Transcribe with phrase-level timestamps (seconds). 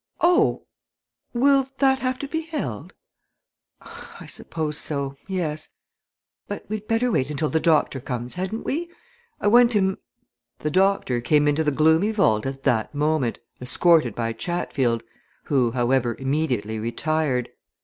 [0.21, 0.65] "Oh!
[1.31, 2.95] will that have to be held?
[3.81, 5.69] I suppose so yes.
[6.47, 8.89] But we'd better wait until the doctor comes, hadn't we?
[9.39, 9.99] I want him"
[10.63, 15.03] The doctor came into the gloomy vault at that moment, escorted by Chatfield,
[15.43, 17.51] who, however, immediately retired.